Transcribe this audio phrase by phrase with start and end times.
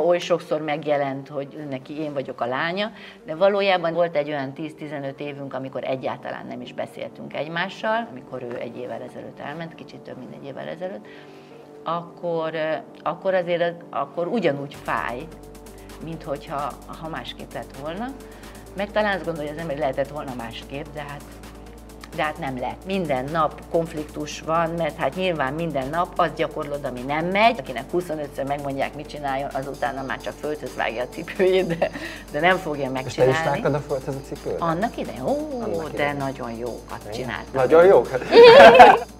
[0.00, 2.92] Oly sokszor megjelent, hogy neki én vagyok a lánya,
[3.24, 8.58] de valójában volt egy olyan 10-15 évünk, amikor egyáltalán nem is beszéltünk egymással, amikor ő
[8.58, 11.06] egy évvel ezelőtt elment, kicsit több, mint egy évvel ezelőtt,
[11.84, 12.54] akkor,
[13.02, 15.26] akkor azért akkor ugyanúgy fáj,
[16.04, 18.06] mint hogyha ha másképp lett volna.
[18.76, 21.22] Meg talán azt gondolja az ember, lehetett volna másképp, de hát
[22.16, 22.76] de hát nem lehet.
[22.86, 27.58] Minden nap konfliktus van, mert hát nyilván minden nap azt gyakorlod, ami nem megy.
[27.58, 31.90] Akinek 25-ször megmondják, mit csináljon, azután már csak földhöz vágja a cipőjét, de,
[32.30, 33.32] de nem fogja megcsinálni.
[33.32, 34.60] És te is vágtad a földhöz a cipőt?
[34.60, 35.22] Annak idején?
[35.22, 36.16] Ó, Annak de idején.
[36.16, 37.52] nagyon jókat csináltam.
[37.52, 38.22] Nagyon jókat?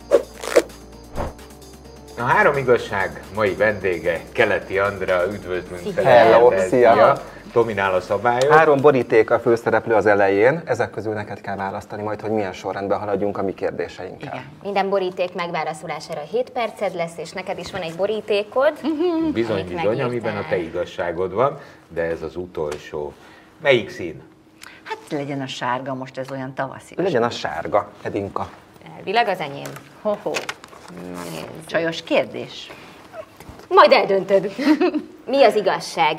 [2.18, 7.22] A három igazság mai vendége, Keleti Andrea, üdvözlünk Hello, szia!
[7.52, 8.52] Dominál a szabályok.
[8.52, 12.98] Három boríték a főszereplő az elején, ezek közül neked kell választani majd, hogy milyen sorrendben
[12.98, 14.32] haladjunk a mi kérdéseinkkel.
[14.32, 14.44] Igen.
[14.62, 18.72] Minden boríték megválaszolására 7 perced lesz, és neked is van egy borítékod.
[19.32, 23.12] Bizony, bizony, amiben a te igazságod van, de ez az utolsó.
[23.62, 24.22] Melyik szín?
[24.82, 26.94] Hát legyen a sárga, most ez olyan tavaszi.
[26.96, 28.48] Legyen a sárga, Edinka.
[28.96, 29.70] Elvileg az enyém.
[30.02, 30.32] Ho-ho.
[31.66, 32.70] Csajos kérdés.
[33.68, 34.52] Majd eldöntöd.
[35.30, 36.18] Mi az igazság?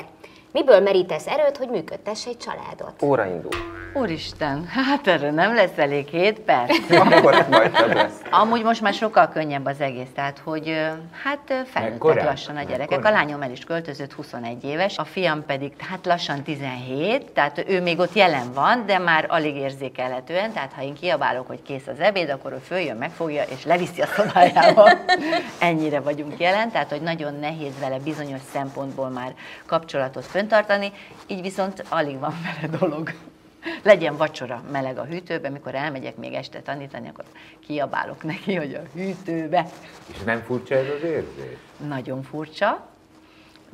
[0.54, 3.02] Miből merítesz erőt, hogy működtess egy családot?
[3.02, 3.52] Óra indul.
[3.96, 6.90] Úristen, hát erre nem lesz elég 7 perc.
[6.90, 8.20] Akkor majd lesz.
[8.30, 10.80] Amúgy most már sokkal könnyebb az egész, tehát hogy
[11.22, 12.88] hát felnőttek lassan a gyerekek.
[12.90, 13.12] Mekkorán?
[13.12, 17.82] A lányom el is költözött 21 éves, a fiam pedig hát lassan 17, tehát ő
[17.82, 22.00] még ott jelen van, de már alig érzékelhetően, tehát ha én kiabálok, hogy kész az
[22.00, 24.90] ebéd, akkor ő följön, megfogja és leviszi a szobájába.
[25.58, 29.34] Ennyire vagyunk jelen, tehát hogy nagyon nehéz vele bizonyos szempontból már
[29.66, 30.92] kapcsolatot föntartani,
[31.26, 33.12] így viszont alig van vele dolog
[33.82, 37.24] legyen vacsora meleg a hűtőbe, mikor elmegyek még este tanítani, akkor
[37.66, 39.66] kiabálok neki, hogy a hűtőbe.
[40.06, 41.56] És nem furcsa ez az érzés?
[41.88, 42.86] Nagyon furcsa,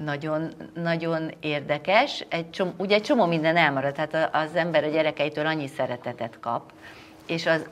[0.04, 2.24] nagyon, nagyon érdekes.
[2.28, 6.72] Egy csomó, ugye egy csomó minden elmarad, tehát az ember a gyerekeitől annyi szeretetet kap,
[7.26, 7.68] és az,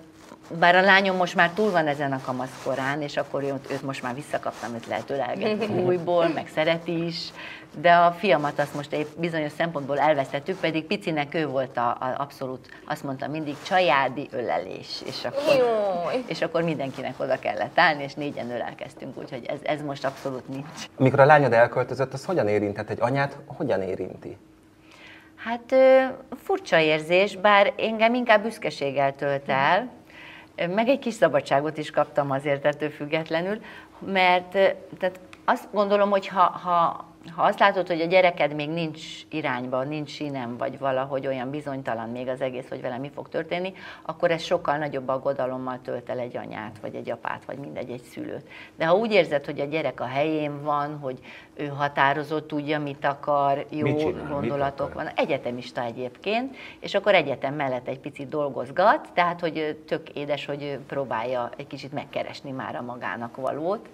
[0.49, 4.03] bár a lányom most már túl van ezen a kamaszkorán, és akkor őt, őt most
[4.03, 7.33] már visszakaptam, őt lehet ölelgetni újból, meg szereti is,
[7.81, 12.15] de a fiamat azt most egy bizonyos szempontból elvesztettük, pedig picinek ő volt a, a
[12.17, 15.65] abszolút, azt mondta mindig, csajádi ölelés, és akkor,
[16.27, 20.85] és akkor mindenkinek oda kellett állni, és négyen ölelkeztünk, úgyhogy ez, ez most abszolút nincs.
[20.97, 22.91] Amikor a lányod elköltözött, az hogyan érintett?
[22.91, 24.37] Egy anyát, hogyan érinti?
[25.37, 25.75] Hát
[26.37, 29.91] furcsa érzés, bár engem inkább büszkeséggel tölt el,
[30.67, 33.61] meg egy kis szabadságot is kaptam azért ettől függetlenül,
[33.99, 34.51] mert
[34.99, 39.83] tehát azt gondolom, hogy ha, ha ha azt látod, hogy a gyereked még nincs irányba,
[39.83, 43.73] nincs sínem, vagy valahogy olyan bizonytalan még az egész, hogy vele mi fog történni,
[44.03, 48.03] akkor ez sokkal nagyobb aggodalommal tölt el egy anyát, vagy egy apát, vagy mindegy, egy
[48.03, 48.49] szülőt.
[48.77, 51.19] De ha úgy érzed, hogy a gyerek a helyén van, hogy
[51.55, 57.55] ő határozott, tudja, mit akar, jó mit csinál, gondolatok van, egyetemista egyébként, és akkor egyetem
[57.55, 62.83] mellett egy picit dolgozgat, tehát hogy tök édes, hogy próbálja egy kicsit megkeresni már a
[62.83, 63.89] magának valót,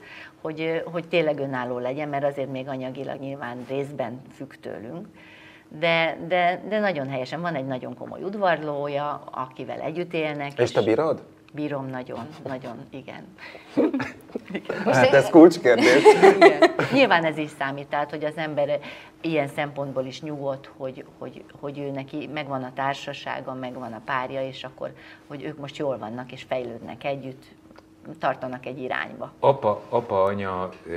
[0.44, 5.06] hogy, hogy tényleg önálló legyen, mert azért még anyagilag nyilván részben függ tőlünk.
[5.68, 10.52] De, de, de nagyon helyesen van egy nagyon komoly udvarlója, akivel együtt élnek.
[10.52, 11.22] És, és te bírod?
[11.52, 13.24] Bírom nagyon, nagyon, igen.
[14.52, 14.82] igen.
[14.84, 16.02] Hát ez kulcskérdés.
[16.36, 16.70] Igen.
[16.92, 18.80] Nyilván ez is számít, tehát hogy az ember
[19.20, 24.46] ilyen szempontból is nyugodt, hogy, hogy, hogy ő neki megvan a társasága, megvan a párja,
[24.46, 24.92] és akkor,
[25.26, 27.44] hogy ők most jól vannak és fejlődnek együtt,
[28.18, 29.32] tartanak egy irányba.
[29.40, 30.92] Apa, apa anya e,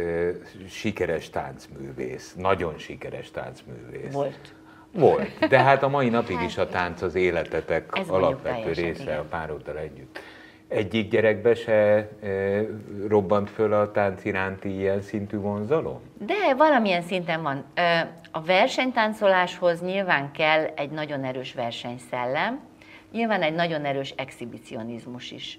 [0.70, 4.14] sikeres táncművész, nagyon sikeres táncművész.
[4.14, 4.56] Volt.
[4.92, 9.20] Volt, de hát a mai napig is a tánc az életetek alapvető része igen.
[9.20, 10.20] a pároddal együtt.
[10.68, 12.08] Egyik gyerekbe se e,
[13.08, 16.02] robbant föl a tánc iránti ilyen szintű vonzalom?
[16.18, 17.66] De valamilyen szinten van.
[18.32, 22.60] A versenytáncoláshoz nyilván kell egy nagyon erős versenyszellem,
[23.12, 25.58] nyilván egy nagyon erős exhibicionizmus is.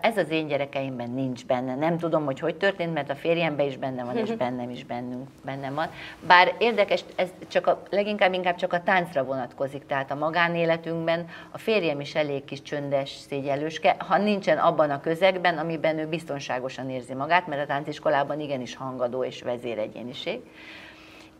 [0.00, 1.74] Ez az én gyerekeimben nincs benne.
[1.74, 5.28] Nem tudom, hogy hogy történt, mert a férjemben is benne van, és bennem is bennünk,
[5.44, 5.88] bennem van.
[6.26, 11.58] Bár érdekes, ez csak a, leginkább inkább csak a táncra vonatkozik, tehát a magánéletünkben a
[11.58, 17.14] férjem is elég kis csöndes, szégyelőske, ha nincsen abban a közegben, amiben ő biztonságosan érzi
[17.14, 20.40] magát, mert a tánciskolában igenis hangadó és vezéregyéniség.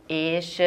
[0.07, 0.63] És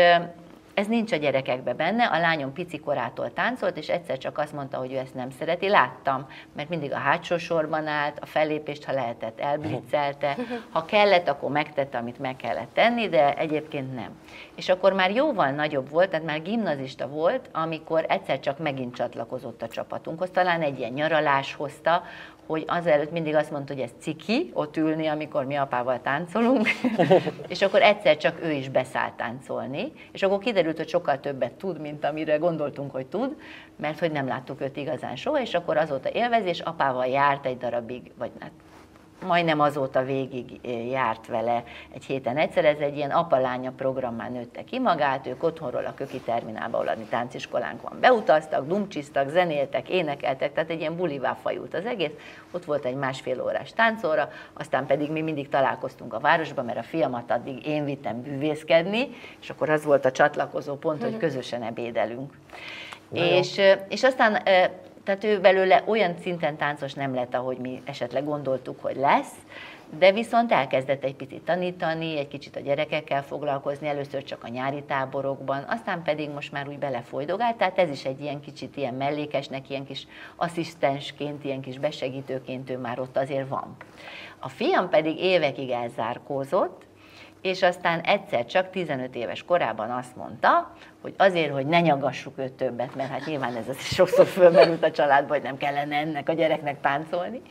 [0.78, 4.78] ez nincs a gyerekekbe benne, a lányom pici korától táncolt, és egyszer csak azt mondta,
[4.78, 5.70] hogy ő ezt nem szereti.
[5.70, 10.36] Láttam, mert mindig a hátsó sorban állt, a fellépést, ha lehetett, elblitzelte,
[10.72, 14.10] ha kellett, akkor megtette, amit meg kellett tenni, de egyébként nem.
[14.56, 19.62] És akkor már jóval nagyobb volt, tehát már gimnazista volt, amikor egyszer csak megint csatlakozott
[19.62, 22.04] a csapatunkhoz, talán egy ilyen nyaralás hozta,
[22.48, 26.68] hogy azelőtt mindig azt mondta, hogy ez ciki, ott ülni, amikor mi apával táncolunk,
[27.48, 31.80] és akkor egyszer csak ő is beszállt táncolni, és akkor kiderült, hogy sokkal többet tud,
[31.80, 33.36] mint amire gondoltunk, hogy tud,
[33.76, 38.12] mert hogy nem láttuk őt igazán soha, és akkor azóta élvezés, apával járt egy darabig,
[38.18, 38.52] vagy hát
[39.26, 40.60] majdnem azóta végig
[40.90, 42.66] járt vele egy héten egyszer.
[42.66, 46.96] Ez egy ilyen apalánya programmán nőtte ki magát, ők otthonról a Köki Terminálba, ahol a
[47.10, 52.12] tánciskolánk van, beutaztak, dumcsiztak, zenéltek, énekeltek, tehát egy ilyen bulivá fajult az egész.
[52.52, 56.84] Ott volt egy másfél órás táncóra, aztán pedig mi mindig találkoztunk a városban, mert a
[56.84, 59.08] fiamat addig én vittem bűvészkedni,
[59.42, 62.34] és akkor az volt a csatlakozó pont, hogy közösen ebédelünk.
[63.12, 64.42] és, és aztán
[65.08, 69.34] tehát ő belőle olyan szinten táncos nem lett, ahogy mi esetleg gondoltuk, hogy lesz,
[69.98, 74.84] de viszont elkezdett egy picit tanítani, egy kicsit a gyerekekkel foglalkozni, először csak a nyári
[74.84, 79.70] táborokban, aztán pedig most már úgy belefolydogált, tehát ez is egy ilyen kicsit ilyen mellékesnek,
[79.70, 83.76] ilyen kis asszisztensként, ilyen kis besegítőként ő már ott azért van.
[84.40, 86.86] A fiam pedig évekig elzárkózott,
[87.42, 90.74] és aztán egyszer csak 15 éves korában azt mondta,
[91.08, 94.92] hogy azért, hogy ne nyagassuk őt többet, mert hát nyilván ez az sokszor fölmerült a
[94.92, 97.42] családba, hogy nem kellene ennek a gyereknek táncolni,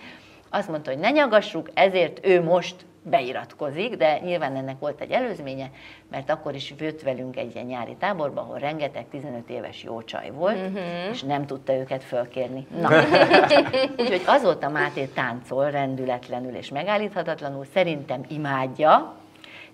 [0.51, 5.71] azt mondta, hogy ne nyagassuk, ezért ő most beiratkozik, de nyilván ennek volt egy előzménye,
[6.11, 10.31] mert akkor is jött velünk egy ilyen nyári táborba, ahol rengeteg 15 éves jó csaj
[10.31, 10.81] volt, uh-huh.
[11.11, 12.67] és nem tudta őket fölkérni.
[12.81, 12.89] Na,
[13.99, 19.15] úgyhogy azóta Máté táncol rendületlenül és megállíthatatlanul, szerintem imádja,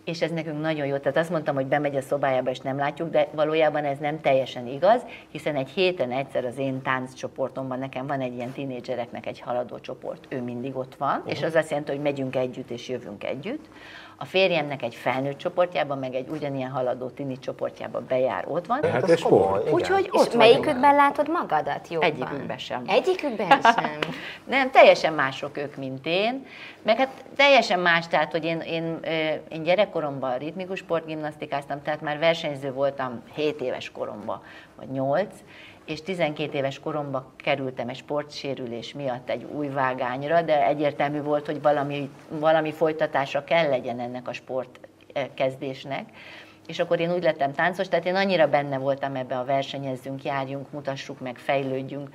[0.04, 0.96] és ez nekünk nagyon jó.
[0.96, 4.66] Tehát azt mondtam, hogy bemegy a szobájába, és nem látjuk, de valójában ez nem teljesen
[4.66, 5.00] igaz,
[5.30, 10.26] hiszen egy héten egyszer az én tánccsoportomban nekem van egy ilyen tinédzsereknek egy haladó csoport,
[10.28, 11.32] ő mindig ott van, uh-huh.
[11.32, 13.68] és az azt jelenti, hogy megyünk együtt és jövünk együtt.
[14.22, 18.82] A férjemnek egy felnőtt csoportjában, meg egy ugyanilyen haladó tini csoportjában bejár, ott van.
[18.82, 19.70] Hát ez komoly.
[19.70, 22.10] Úgyhogy ott És melyikükben látod magadat jobban?
[22.10, 22.82] Egyikükben sem.
[22.86, 23.98] Egyikükben sem?
[24.44, 26.46] Nem, teljesen mások ők, mint én.
[26.82, 28.98] Meg hát teljesen más, tehát, hogy én, én,
[29.48, 34.42] én gyerekkoromban ritmikus sportgimnasztikáztam, tehát már versenyző voltam 7 éves koromban,
[34.76, 35.28] vagy 8,
[35.84, 41.62] és 12 éves koromban kerültem egy sportsérülés miatt egy új vágányra, de egyértelmű volt, hogy
[41.62, 44.80] valami, valami folytatása kell legyen ennek a sport
[45.34, 46.08] kezdésnek.
[46.72, 50.70] És akkor én úgy lettem táncos, tehát én annyira benne voltam ebbe a versenyezzünk, járjunk,
[50.70, 52.08] mutassuk meg, fejlődjünk.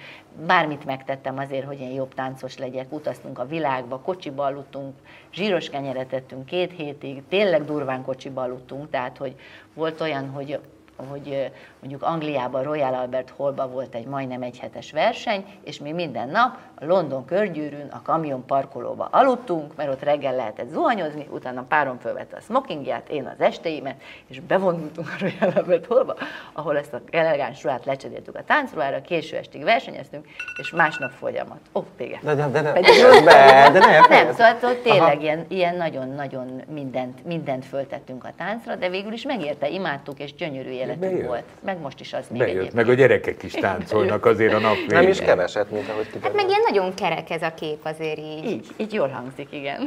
[0.45, 2.93] Bármit megtettem azért, hogy én jobb táncos legyek.
[2.93, 4.95] Utaztunk a világba, kocsiba aludtunk,
[5.33, 9.35] zsíros kenyeret ettünk két hétig, tényleg durván kocsiba aludtunk, tehát hogy
[9.73, 10.59] volt olyan, hogy
[11.05, 16.57] hogy mondjuk Angliában, Royal Albert Hallba volt egy majdnem egyhetes verseny, és mi minden nap
[16.75, 22.37] a London körgyűrűn a kamion parkolóba aludtunk, mert ott reggel lehetett zuhanyozni, utána párom fölvette
[22.37, 26.15] a smokingját, én az estéimet, és bevonultunk a Royal Albert Hallba,
[26.53, 30.25] ahol ezt a elegáns ruhát lecseréltük a táncruhára, késő estig versenyeztünk,
[30.61, 31.59] és másnap folyamat.
[31.73, 32.19] Ó, oh, vége.
[32.23, 36.61] De, de, de, de, Pedig, be, de ne, nem, szóval ott tényleg ilyen, ilyen nagyon-nagyon
[36.67, 41.27] mindent, mindent föltettünk a táncra, de végül is megérte, imádtuk, és gyönyörű életünk Bejött.
[41.27, 41.43] volt.
[41.59, 42.75] Meg most is az még Bejött, egyébként.
[42.75, 44.97] meg a gyerekek is táncolnak azért a nap végén.
[44.99, 46.21] Nem is keveset, mint ahogy kiderül.
[46.27, 48.45] Hát meg ilyen nagyon kerek ez a kép azért így.
[48.45, 49.81] Így, így jól hangzik, igen.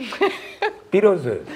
[0.90, 1.48] Piros-zöld?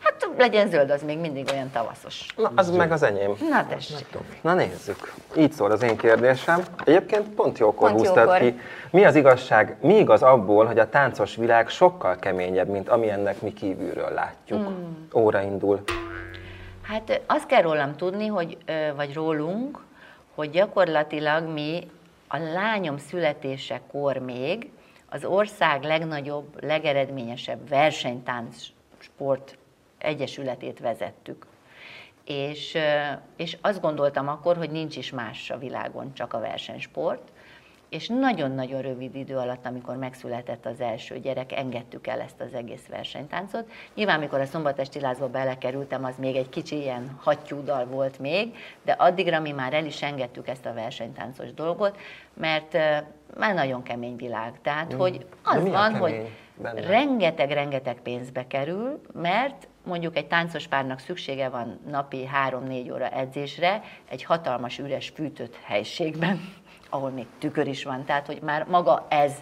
[0.00, 2.26] Hát legyen zöld, az még mindig olyan tavaszos.
[2.36, 2.78] Na, az zöld.
[2.78, 3.32] meg az enyém.
[3.50, 4.06] Na tessék.
[4.40, 5.12] Na nézzük.
[5.36, 6.62] Így szól az én kérdésem.
[6.84, 8.38] Egyébként pont jókor pont húztad jókor.
[8.38, 8.60] ki.
[8.90, 13.52] Mi az igazság, mi igaz abból, hogy a táncos világ sokkal keményebb, mint amilyennek mi
[13.52, 14.60] kívülről látjuk?
[14.60, 14.74] Mm.
[15.14, 15.80] Óra indul.
[16.90, 18.58] Hát azt kell rólam tudni, hogy,
[18.96, 19.84] vagy rólunk,
[20.34, 21.90] hogy gyakorlatilag mi
[22.28, 24.70] a lányom születésekor még
[25.08, 28.66] az ország legnagyobb, legeredményesebb versenytánc
[28.98, 29.58] sport
[29.98, 31.46] egyesületét vezettük.
[32.24, 32.78] És,
[33.36, 37.30] és azt gondoltam akkor, hogy nincs is más a világon, csak a versenysport
[37.90, 42.86] és nagyon-nagyon rövid idő alatt, amikor megszületett az első gyerek, engedtük el ezt az egész
[42.86, 43.70] versenytáncot.
[43.94, 48.92] Nyilván, amikor a szombatesti lázba belekerültem, az még egy kicsi ilyen hattyúdal volt még, de
[48.92, 51.96] addigra mi már el is engedtük ezt a versenytáncos dolgot,
[52.34, 52.72] mert
[53.36, 54.60] már nagyon kemény világ.
[54.62, 54.98] Tehát, mm.
[54.98, 56.30] hogy az van, hogy
[56.74, 64.24] rengeteg-rengeteg pénzbe kerül, mert mondjuk egy táncos párnak szüksége van napi 3-4 óra edzésre egy
[64.24, 66.40] hatalmas üres fűtött helységben
[66.90, 69.32] ahol még tükör is van, tehát hogy már maga ez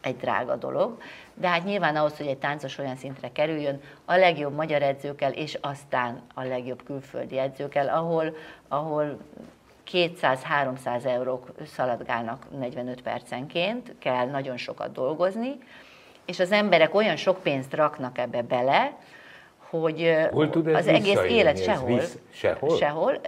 [0.00, 0.98] egy drága dolog,
[1.34, 5.58] de hát nyilván ahhoz, hogy egy táncos olyan szintre kerüljön, a legjobb magyar edzőkkel, és
[5.60, 8.36] aztán a legjobb külföldi edzőkkel, ahol,
[8.68, 9.18] ahol
[9.92, 15.58] 200-300 eurók szaladgálnak 45 percenként, kell nagyon sokat dolgozni,
[16.24, 18.96] és az emberek olyan sok pénzt raknak ebbe bele,
[19.80, 21.98] hogy Hol tud ez az egész élet sehol.
[21.98, 22.76] Visz, sehol?
[22.76, 23.20] Sehol.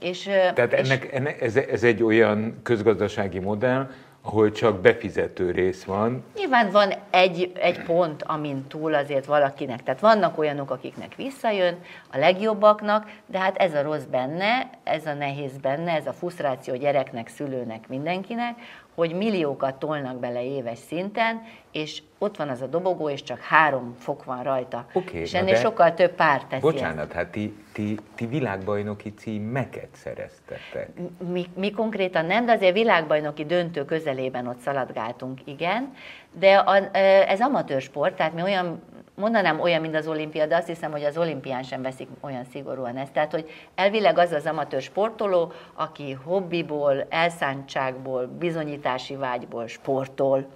[0.00, 0.22] És,
[0.54, 3.88] Tehát ennek, ennek ez, ez egy olyan közgazdasági modell,
[4.22, 6.24] ahol csak befizető rész van.
[6.36, 11.78] Nyilván van egy, egy pont, amin túl azért valakinek, tehát vannak olyanok, akiknek visszajön,
[12.12, 16.76] a legjobbaknak, de hát ez a rossz benne, ez a nehéz benne, ez a frusztráció
[16.76, 18.54] gyereknek, szülőnek, mindenkinek,
[18.98, 23.94] hogy milliókat tolnak bele éves szinten, és ott van az a dobogó, és csak három
[23.98, 24.86] fok van rajta.
[24.92, 27.12] Okay, és ennél sokkal több pár teszi Bocsánat, ezt.
[27.12, 30.88] hát ti, ti, ti világbajnoki címeket szereztetek.
[31.32, 35.94] Mi, mi konkrétan nem, de azért világbajnoki döntő közelében ott szaladgáltunk, igen.
[36.32, 36.96] De a,
[37.28, 38.82] ez amatőr sport, tehát mi olyan
[39.18, 42.96] mondanám olyan, mint az olimpia, de azt hiszem, hogy az olimpián sem veszik olyan szigorúan
[42.96, 43.12] ezt.
[43.12, 50.46] Tehát, hogy elvileg az az amatőr sportoló, aki hobbiból, elszántságból, bizonyítási vágyból sportol,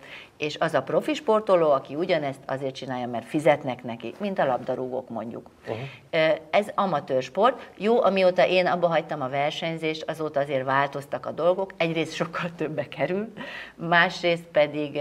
[0.42, 5.08] és az a profi sportoló, aki ugyanezt azért csinálja, mert fizetnek neki, mint a labdarúgók
[5.08, 5.50] mondjuk.
[5.68, 6.38] Uh-huh.
[6.50, 7.70] Ez amatőr sport.
[7.76, 11.72] Jó, amióta én abba hagytam a versenyzést, azóta azért változtak a dolgok.
[11.76, 13.32] Egyrészt sokkal többe kerül,
[13.74, 15.00] másrészt pedig,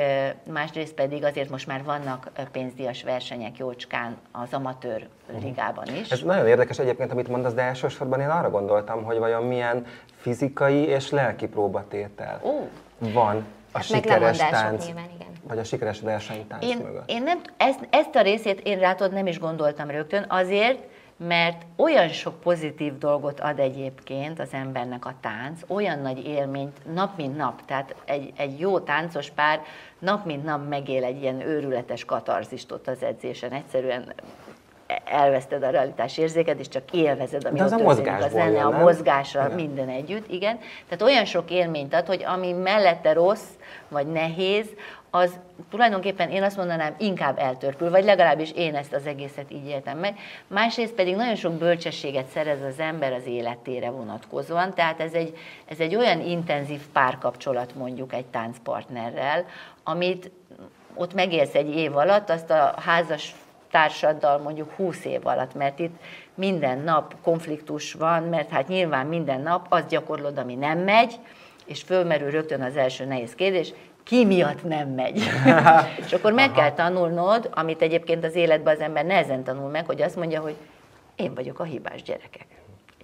[0.51, 5.43] másrészt pedig azért most már vannak pénzdíjas versenyek jócskán az amatőr uh-huh.
[5.43, 6.09] ligában is.
[6.09, 10.85] Ez nagyon érdekes egyébként, amit mondasz, de elsősorban én arra gondoltam, hogy vajon milyen fizikai
[10.85, 13.13] és lelki próbatétel uh.
[13.13, 14.85] van a hát sikeres tánc.
[14.85, 17.09] Nyilván, igen vagy a sikeres versenytánc én, mögött?
[17.09, 20.83] Én nem, ezt, ezt a részét én rátod nem is gondoltam rögtön, azért,
[21.27, 27.17] mert olyan sok pozitív dolgot ad egyébként az embernek a tánc, olyan nagy élményt nap
[27.17, 29.61] mint nap, tehát egy, egy jó táncos pár
[29.99, 34.13] nap mint nap megél egy ilyen őrületes katarzist ott az edzésen, egyszerűen
[35.05, 38.51] elveszted a realitás érzéket, és csak élvezed, ami De az ott a mozgás a zene,
[38.51, 39.55] jön, a mozgásra, igen.
[39.55, 40.59] minden együtt, igen.
[40.87, 43.47] Tehát olyan sok élményt ad, hogy ami mellette rossz,
[43.87, 44.65] vagy nehéz,
[45.13, 49.97] az tulajdonképpen én azt mondanám inkább eltörpül, vagy legalábbis én ezt az egészet így éltem
[49.97, 50.17] meg.
[50.47, 55.79] Másrészt pedig nagyon sok bölcsességet szerez az ember az életére vonatkozóan, tehát ez egy, ez
[55.79, 59.45] egy olyan intenzív párkapcsolat mondjuk egy táncpartnerrel,
[59.83, 60.31] amit
[60.93, 63.35] ott megélsz egy év alatt, azt a házas
[63.71, 65.95] társaddal mondjuk 20 év alatt, mert itt
[66.35, 71.19] minden nap konfliktus van, mert hát nyilván minden nap azt gyakorlod, ami nem megy,
[71.65, 73.73] és fölmerül rögtön az első nehéz kérdés,
[74.03, 75.21] ki miatt nem megy.
[76.05, 76.59] és akkor meg Aha.
[76.59, 80.55] kell tanulnod, amit egyébként az életben az ember nehezen tanul meg, hogy azt mondja, hogy
[81.15, 82.45] én vagyok a hibás gyerekek.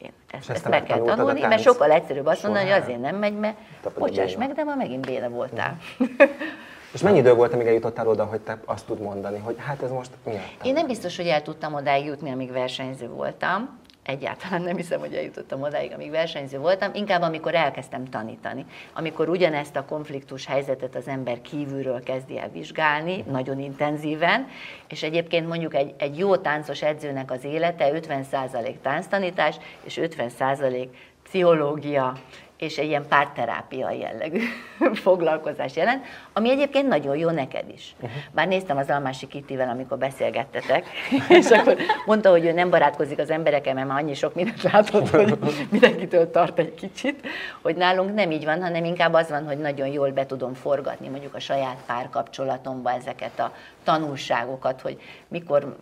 [0.01, 3.33] Én ezt, ezt meg kell tanulni, mert sokkal egyszerűbb azt mondani, hogy azért nem megy,
[3.33, 3.57] mert
[3.97, 5.77] bocsáss meg, de ma megint béna voltál.
[6.93, 9.91] És mennyi idő volt, amíg eljutottál oda, hogy te azt tud mondani, hogy hát ez
[9.91, 10.63] most miatt?
[10.63, 13.79] Én nem biztos, hogy el tudtam odáig jutni, amíg versenyző voltam.
[14.03, 18.65] Egyáltalán nem hiszem, hogy eljutottam odáig, amíg versenyző voltam, inkább amikor elkezdtem tanítani.
[18.93, 24.47] Amikor ugyanezt a konfliktus helyzetet az ember kívülről kezdi el vizsgálni, nagyon intenzíven,
[24.87, 30.87] és egyébként mondjuk egy, egy jó táncos edzőnek az élete 50% tánctanítás és 50%
[31.23, 32.13] pszichológia,
[32.57, 34.39] és egy ilyen párterápia jellegű
[35.05, 37.95] foglalkozás jelent, ami egyébként nagyon jó neked is.
[37.95, 38.19] Uh-huh.
[38.31, 40.85] Bár néztem az Almási Kittivel, amikor beszélgettetek,
[41.29, 45.09] és akkor mondta, hogy ő nem barátkozik az emberekkel, mert már annyi sok mindent látott,
[45.09, 45.37] hogy
[45.71, 47.27] mindenkitől tart egy kicsit,
[47.61, 51.07] hogy nálunk nem így van, hanem inkább az van, hogy nagyon jól be tudom forgatni
[51.07, 55.75] mondjuk a saját párkapcsolatomba ezeket a tanulságokat, hogy mikor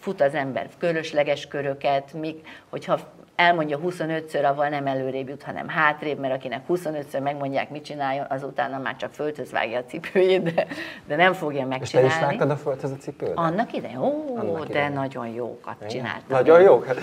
[0.00, 2.36] fut az ember körösleges köröket, míg,
[2.68, 2.98] hogyha
[3.40, 8.80] elmondja 25-ször, avval nem előrébb jut, hanem hátrébb, mert akinek 25-ször megmondják, mit csináljon, azután
[8.80, 10.66] már csak földhöz vágja a cipőjét, de,
[11.06, 12.08] de nem fogja megcsinálni.
[12.08, 13.32] És te is vágtad a földhöz a cipőt?
[13.34, 13.98] Annak idején?
[13.98, 14.92] Ó, Annak de idején.
[14.92, 15.88] nagyon jókat Igen?
[15.88, 16.24] csináltam.
[16.28, 16.98] Nagyon jókat?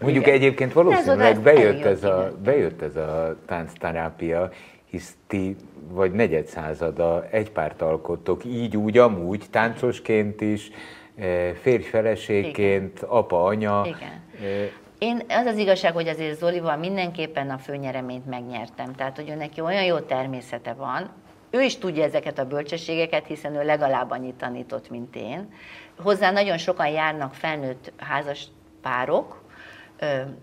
[0.00, 0.34] Mondjuk Igen.
[0.34, 4.50] egyébként valószínűleg bejött ez, a, bejött ez a táncterápia,
[4.90, 5.56] hisz ti
[5.88, 10.70] vagy negyed százada egy párt alkottok, így úgy, amúgy, táncosként is,
[11.16, 13.82] Eh, férj-feleségként, apa-anya.
[13.86, 14.20] Igen.
[14.42, 18.92] Eh, Én, az az igazság, hogy azért Zolival mindenképpen a főnyereményt megnyertem.
[18.94, 21.10] Tehát, hogy ő neki olyan jó természete van,
[21.50, 25.52] ő is tudja ezeket a bölcsességeket, hiszen ő legalább annyit tanított, mint én.
[25.98, 28.44] Hozzá nagyon sokan járnak felnőtt házas
[28.82, 29.42] párok,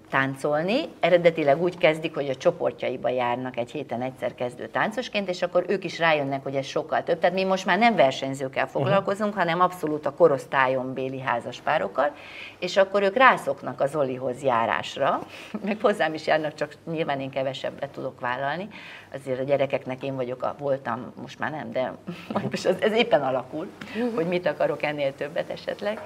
[0.10, 0.81] táncolni.
[1.00, 5.83] Eredetileg úgy kezdik, hogy a csoportjaiba járnak egy héten egyszer kezdő táncosként, és akkor ők
[5.83, 7.19] is rájönnek, hogy ez sokkal több.
[7.19, 9.43] Tehát mi most már nem versenyzőkkel foglalkozunk, uh-huh.
[9.43, 12.15] hanem abszolút a korosztályon béli házaspárokkal,
[12.60, 15.19] és akkor ők rászoknak az Olihoz járásra,
[15.65, 18.67] meg hozzám is járnak, csak nyilván én kevesebbet tudok vállalni.
[19.13, 21.93] Azért a gyerekeknek én vagyok, a, voltam, most már nem, de
[22.51, 23.67] most ez, ez éppen alakul,
[24.15, 26.00] hogy mit akarok ennél többet esetleg.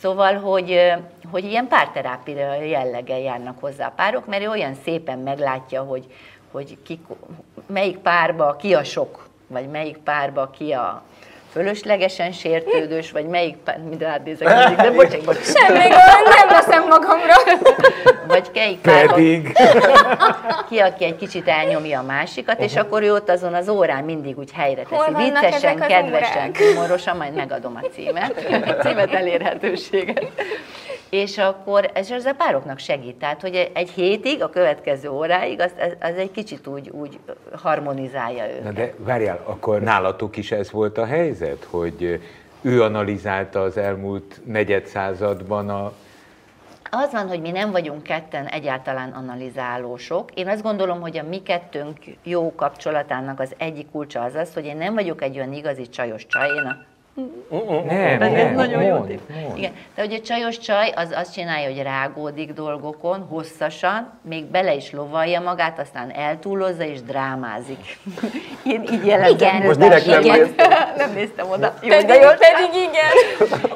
[0.00, 0.92] Szóval, hogy,
[1.30, 6.06] hogy ilyen párterápia jelleggel járnak hozzá a párok, mert ő olyan szépen meglátja, hogy,
[6.52, 7.00] hogy ki,
[7.66, 11.02] melyik párba ki a sok, vagy melyik párba ki a
[11.58, 13.56] fölöslegesen sértődős, vagy melyik,
[13.88, 15.44] mind rád nézek, de bocsánat, bocsánat.
[15.44, 17.34] Semmi gond, nem veszem magamra.
[18.26, 19.52] Vagy melyik Pedig.
[20.68, 22.70] ki, aki egy kicsit elnyomja a másikat, uh-huh.
[22.70, 25.14] és akkor ő ott azon az órán mindig úgy helyre teszi.
[25.14, 28.34] Viccesen, kedvesen, humorosan, majd megadom a címet,
[28.78, 30.26] a címet elérhetőséget.
[31.10, 33.16] És akkor ez az a pároknak segít.
[33.16, 37.18] Tehát, hogy egy hétig, a következő óráig, az, az egy kicsit úgy, úgy
[37.52, 38.62] harmonizálja őket.
[38.62, 42.20] Na de várjál, akkor nálatok is ez volt a helyzet, hogy
[42.60, 45.92] ő analizálta az elmúlt negyed században a
[46.90, 50.30] az van, hogy mi nem vagyunk ketten egyáltalán analizálósok.
[50.34, 54.64] Én azt gondolom, hogy a mi kettőnk jó kapcsolatának az egyik kulcsa az az, hogy
[54.64, 56.76] én nem vagyok egy olyan igazi csajos csaj, én a
[57.86, 59.06] nem, nem, nem, nagyon jó
[59.56, 59.72] Igen.
[59.94, 64.92] De hogy a csajos csaj az azt csinálja, hogy rágódik dolgokon hosszasan, még bele is
[64.92, 67.98] lovalja magát, aztán eltúlozza és drámázik.
[68.72, 69.56] Én így jelentem.
[69.56, 69.66] Igen.
[69.66, 70.54] Most direkt nem, igen.
[70.96, 71.74] nem néztem oda.
[71.82, 73.12] Jó, pedig, de jó, pedig igen.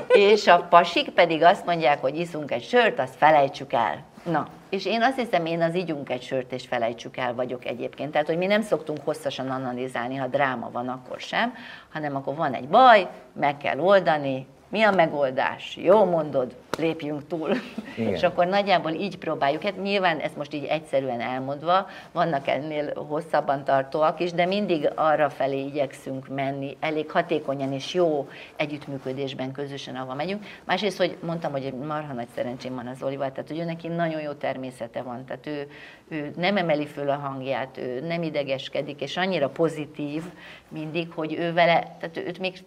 [0.32, 4.11] És a pasik pedig azt mondják, hogy iszunk egy sört, azt felejtsük el.
[4.22, 8.12] Na, és én azt hiszem, én az ígyunk egy sört, és felejtsük el vagyok egyébként.
[8.12, 11.54] Tehát, hogy mi nem szoktunk hosszasan analizálni, ha dráma van, akkor sem,
[11.92, 15.76] hanem akkor van egy baj, meg kell oldani, mi a megoldás?
[15.76, 17.50] Jó mondod, lépjünk túl.
[17.96, 18.12] Igen.
[18.12, 19.62] És akkor nagyjából így próbáljuk.
[19.62, 25.30] Hát nyilván ezt most így egyszerűen elmondva, vannak ennél hosszabban tartóak is, de mindig arra
[25.30, 30.44] felé igyekszünk menni, elég hatékonyan és jó együttműködésben közösen, ahova megyünk.
[30.64, 34.20] Másrészt, hogy mondtam, hogy marha nagy szerencsém van az Olival, tehát hogy ő neki nagyon
[34.20, 35.68] jó természete van, tehát ő,
[36.08, 40.22] ő nem emeli föl a hangját, ő nem idegeskedik, és annyira pozitív
[40.68, 42.64] mindig, hogy ő vele, tehát őt még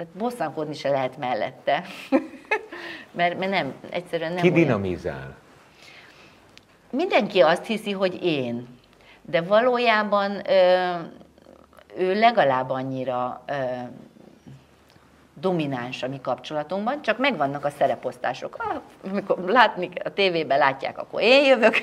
[0.00, 1.82] tehát bosszankodni se lehet mellette.
[3.16, 4.62] mert, mert nem, egyszerűen nem Ki olyan.
[4.62, 5.36] dinamizál?
[6.90, 8.68] Mindenki azt hiszi, hogy én.
[9.22, 10.94] De valójában ö,
[11.96, 13.52] ő legalább annyira ö,
[15.40, 18.82] domináns a mi kapcsolatunkban, csak megvannak a szereposztások.
[19.10, 21.74] Amikor látni, a tévében látják, akkor én jövök,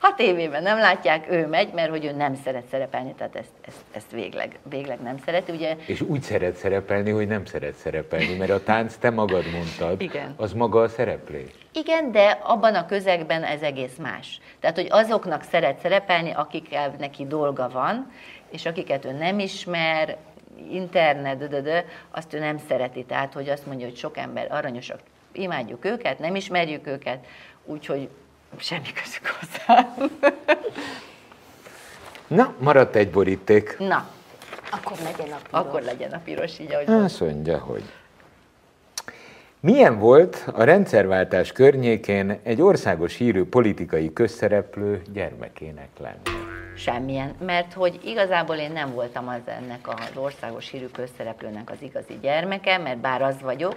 [0.00, 3.84] ha tévében nem látják, ő megy, mert hogy ő nem szeret szerepelni, tehát ezt, ezt,
[3.92, 5.52] ezt végleg, végleg nem szereti.
[5.52, 5.76] Ugye...
[5.86, 10.34] És úgy szeret szerepelni, hogy nem szeret szerepelni, mert a tánc, te magad mondtad, Igen.
[10.36, 11.50] az maga a szereplés.
[11.72, 14.40] Igen, de abban a közegben ez egész más.
[14.60, 18.10] Tehát, hogy azoknak szeret szerepelni, akikkel neki dolga van,
[18.50, 20.16] és akiket ő nem ismer,
[20.70, 23.04] internet, de, de, de, azt ő nem szereti.
[23.04, 25.00] Tehát, hogy azt mondja, hogy sok ember aranyosak,
[25.32, 27.26] imádjuk őket, nem ismerjük őket,
[27.64, 28.08] úgyhogy
[28.58, 29.88] semmi közük hozzá.
[32.26, 33.78] Na, maradt egy boríték.
[33.78, 34.08] Na.
[34.70, 35.50] Akkor legyen a piros.
[35.50, 37.82] Akkor legyen a piros, így ahogy Azt mondja, hogy
[39.60, 46.51] milyen volt a rendszerváltás környékén egy országos hírű politikai közszereplő gyermekének lenni?
[46.74, 52.18] Semmilyen, mert hogy igazából én nem voltam az ennek az országos hírű közszereplőnek az igazi
[52.20, 53.76] gyermeke, mert bár az vagyok,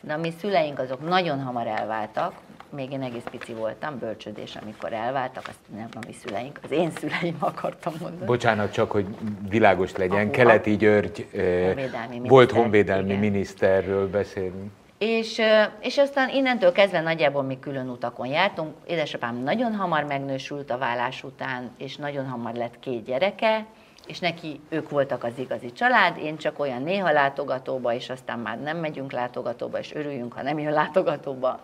[0.00, 2.32] de a mi szüleink azok nagyon hamar elváltak,
[2.70, 6.90] még én egész pici voltam, bölcsödés, amikor elváltak, azt nem a mi szüleink, az én
[6.90, 8.26] szüleim akartam mondani.
[8.26, 9.06] Bocsánat, csak hogy
[9.48, 13.20] világos legyen, a, Keleti György honvédelmi volt honvédelmi igen.
[13.20, 14.70] miniszterről beszélünk.
[15.04, 15.40] És,
[15.80, 18.74] és aztán innentől kezdve nagyjából mi külön utakon jártunk.
[18.86, 23.66] Édesapám nagyon hamar megnősült a vállás után, és nagyon hamar lett két gyereke,
[24.06, 28.60] és neki ők voltak az igazi család, én csak olyan néha látogatóba, és aztán már
[28.60, 31.60] nem megyünk látogatóba, és örüljünk, ha nem jön látogatóba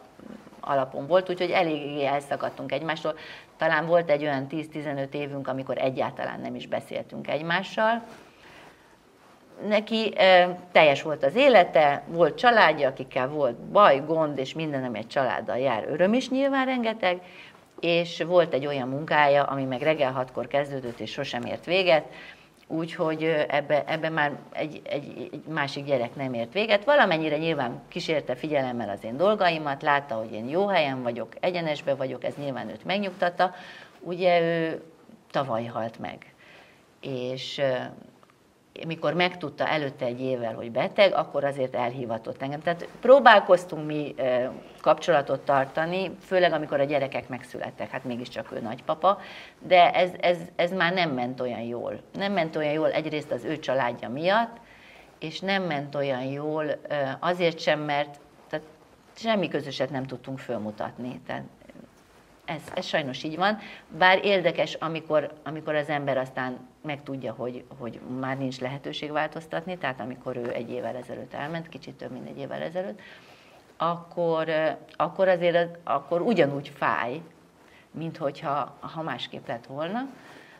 [0.60, 3.14] alapon volt, úgyhogy eléggé elszakadtunk egymástól.
[3.56, 8.02] Talán volt egy olyan 10-15 évünk, amikor egyáltalán nem is beszéltünk egymással,
[9.66, 14.98] neki e, teljes volt az élete, volt családja, akikkel volt baj, gond, és minden, ami
[14.98, 17.20] egy családdal jár, öröm is nyilván rengeteg,
[17.80, 22.04] és volt egy olyan munkája, ami meg reggel hatkor kezdődött, és sosem ért véget,
[22.66, 26.84] úgyhogy ebbe, ebbe már egy, egy, egy másik gyerek nem ért véget.
[26.84, 32.24] Valamennyire nyilván kísérte figyelemmel az én dolgaimat, látta, hogy én jó helyen vagyok, egyenesbe vagyok,
[32.24, 33.54] ez nyilván őt megnyugtatta.
[34.00, 34.82] Ugye ő
[35.30, 36.34] tavaly halt meg,
[37.00, 37.62] és
[38.86, 42.60] mikor megtudta előtte egy évvel, hogy beteg, akkor azért elhívatott engem.
[42.60, 44.14] Tehát próbálkoztunk mi
[44.80, 49.20] kapcsolatot tartani, főleg amikor a gyerekek megszülettek, hát mégiscsak ő nagypapa,
[49.58, 52.00] de ez, ez, ez már nem ment olyan jól.
[52.12, 54.56] Nem ment olyan jól egyrészt az ő családja miatt,
[55.18, 56.64] és nem ment olyan jól
[57.18, 58.66] azért sem, mert tehát
[59.14, 61.20] semmi közöset nem tudtunk fölmutatni.
[61.26, 61.44] Tehát
[62.48, 63.58] ez, ez sajnos így van,
[63.98, 70.00] bár érdekes, amikor, amikor az ember aztán megtudja, hogy, hogy már nincs lehetőség változtatni, tehát
[70.00, 73.00] amikor ő egy évvel ezelőtt elment, kicsit több, mint egy évvel ezelőtt,
[73.76, 74.48] akkor,
[74.96, 77.20] akkor azért akkor ugyanúgy fáj,
[77.90, 80.08] mint hogyha ha másképp lett volna.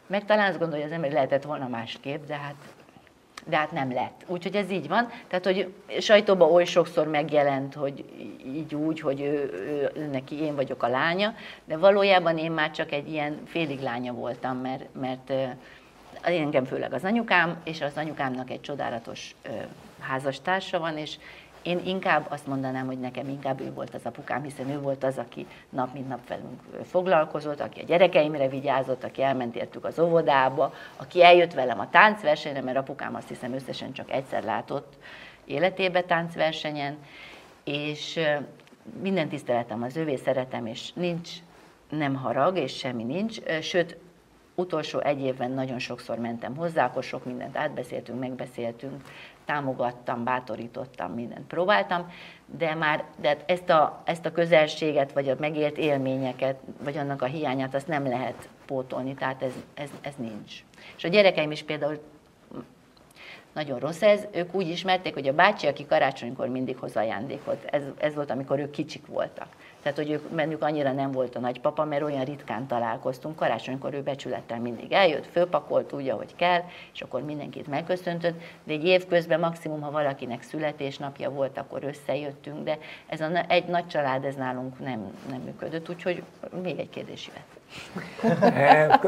[0.07, 2.55] Meg talán azt gondolja az ember, lehetett volna másképp, de hát
[3.45, 4.25] de hát nem lett.
[4.27, 5.09] Úgyhogy ez így van.
[5.29, 8.05] Tehát, hogy sajtóban oly sokszor megjelent, hogy
[8.45, 12.71] így úgy, hogy ő, ő, ő neki én vagyok a lánya, de valójában én már
[12.71, 15.33] csak egy ilyen félig lánya voltam, mert, mert
[16.22, 19.35] engem főleg az anyukám, és az anyukámnak egy csodálatos
[20.00, 21.18] házastársa van, és
[21.62, 25.18] én inkább azt mondanám, hogy nekem inkább ő volt az apukám, hiszen ő volt az,
[25.18, 30.74] aki nap mint nap velünk foglalkozott, aki a gyerekeimre vigyázott, aki elment értük az óvodába,
[30.96, 34.92] aki eljött velem a táncversenyre, mert apukám azt hiszem összesen csak egyszer látott
[35.44, 36.98] életébe táncversenyen,
[37.64, 38.20] és
[39.00, 41.31] minden tiszteletem az ővé, szeretem, és nincs
[41.88, 43.96] nem harag, és semmi nincs, sőt,
[44.59, 49.03] utolsó egy évben nagyon sokszor mentem hozzá, akkor sok mindent átbeszéltünk, megbeszéltünk,
[49.44, 52.12] támogattam, bátorítottam, mindent próbáltam,
[52.47, 57.27] de már de ezt, a, ezt a közelséget, vagy a megélt élményeket, vagy annak a
[57.27, 60.64] hiányát, azt nem lehet pótolni, tehát ez, ez, ez nincs.
[60.97, 62.01] És a gyerekeim is például
[63.53, 67.83] nagyon rossz ez, ők úgy ismerték, hogy a bácsi, aki karácsonykor mindig hoz ajándékot, ez,
[67.99, 69.49] ez volt, amikor ők kicsik voltak.
[69.83, 73.37] Tehát, hogy ők bennük annyira nem volt a nagypapa, mert olyan ritkán találkoztunk.
[73.37, 76.62] Karácsonykor ő becsülettel mindig eljött, fölpakolt úgy, ahogy kell,
[76.93, 78.41] és akkor mindenkit megköszöntött.
[78.64, 83.67] De egy év közben maximum, ha valakinek születésnapja volt, akkor összejöttünk, de ez a, egy
[83.67, 86.23] nagy család, ez nálunk nem, nem működött, úgyhogy
[86.62, 87.47] még egy kérdés jöhet.
[88.55, 88.99] Eh,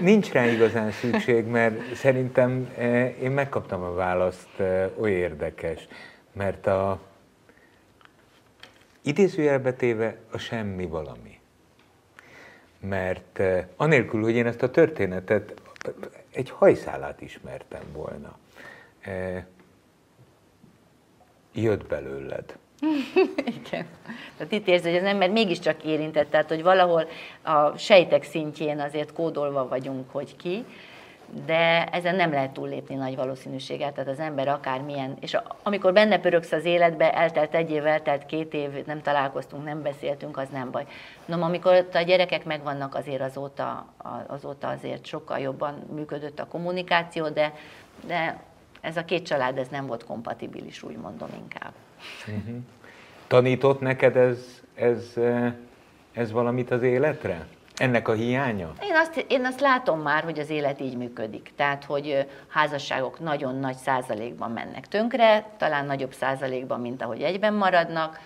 [0.00, 5.88] nincs rá igazán szükség, mert szerintem eh, én megkaptam a választ, eh, oly érdekes,
[6.32, 6.98] mert a,
[9.02, 11.40] idézőjelbe téve a semmi valami.
[12.80, 15.62] Mert eh, anélkül, hogy én ezt a történetet
[16.32, 18.38] egy hajszálát ismertem volna,
[19.00, 19.44] eh,
[21.52, 22.56] jött belőled.
[23.64, 23.86] Igen.
[24.36, 27.08] Tehát itt érzed, hogy az ember mégiscsak érintett, tehát hogy valahol
[27.42, 30.64] a sejtek szintjén azért kódolva vagyunk, hogy ki,
[31.46, 36.52] de ezen nem lehet túllépni nagy valószínűséggel, tehát az ember akármilyen, és amikor benne pöröksz
[36.52, 40.86] az életbe, eltelt egy év, eltelt két év, nem találkoztunk, nem beszéltünk, az nem baj.
[41.24, 43.86] No, amikor a gyerekek megvannak, azért azóta,
[44.26, 47.54] azóta azért sokkal jobban működött a kommunikáció, de,
[48.06, 48.40] de
[48.80, 51.72] ez a két család, ez nem volt kompatibilis, úgy mondom inkább.
[52.26, 52.56] Uh-huh.
[53.26, 55.14] Tanított neked ez, ez,
[56.12, 57.46] ez valamit az életre?
[57.82, 58.72] Ennek a hiánya?
[58.82, 61.52] Én azt, én azt látom már, hogy az élet így működik.
[61.56, 68.20] Tehát, hogy házasságok nagyon nagy százalékban mennek tönkre, talán nagyobb százalékban, mint ahogy egyben maradnak,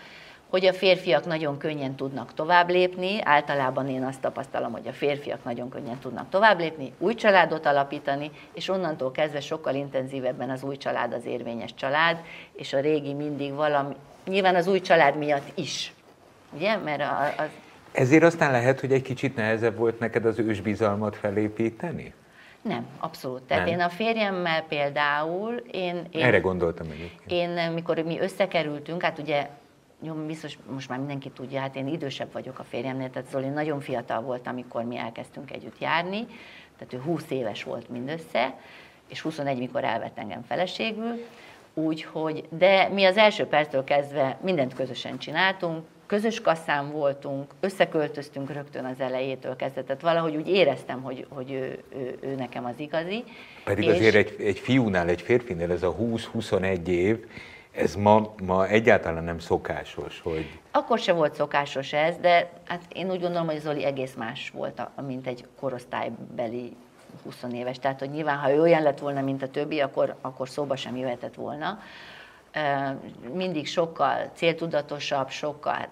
[0.51, 3.19] hogy a férfiak nagyon könnyen tudnak tovább lépni.
[3.23, 8.31] Általában én azt tapasztalom, hogy a férfiak nagyon könnyen tudnak tovább lépni, új családot alapítani,
[8.55, 12.21] és onnantól kezdve sokkal intenzívebben az új család az érvényes család,
[12.53, 13.95] és a régi mindig valami,
[14.27, 15.92] nyilván az új család miatt is.
[16.53, 16.77] Ugye?
[16.77, 17.03] Mert
[17.38, 17.49] az,
[17.96, 22.14] ezért aztán lehet, hogy egy kicsit nehezebb volt neked az ősbizalmat felépíteni?
[22.62, 23.42] Nem, abszolút.
[23.42, 23.74] Tehát nem.
[23.74, 26.06] én a férjemmel például, én...
[26.11, 27.30] én Erre gondoltam egyébként.
[27.30, 29.48] Én, mikor mi összekerültünk, hát ugye
[30.02, 33.80] jó, biztos most már mindenki tudja, hát én idősebb vagyok a férjemnél, tehát Zoli nagyon
[33.80, 36.26] fiatal volt, amikor mi elkezdtünk együtt járni,
[36.78, 38.54] tehát ő 20 éves volt mindössze,
[39.09, 41.24] és 21, mikor elvett engem feleségül,
[41.74, 48.85] úgyhogy, de mi az első perctől kezdve mindent közösen csináltunk, közös kasszán voltunk, összeköltöztünk rögtön
[48.85, 53.25] az elejétől kezdve, tehát valahogy úgy éreztem, hogy, hogy ő, ő, ő nekem az igazi.
[53.64, 53.95] Pedig és...
[53.95, 57.27] azért egy, egy fiúnál, egy férfinél ez a 20-21 év,
[57.73, 60.59] ez ma, ma egyáltalán nem szokásos, hogy...
[60.71, 64.83] Akkor se volt szokásos ez, de hát én úgy gondolom, hogy Zoli egész más volt,
[65.07, 66.77] mint egy korosztálybeli
[67.25, 67.79] 20 éves.
[67.79, 70.97] Tehát, hogy nyilván, ha ő olyan lett volna, mint a többi, akkor, akkor szóba sem
[70.97, 71.79] jöhetett volna
[73.33, 75.88] mindig sokkal céltudatosabb, sokkal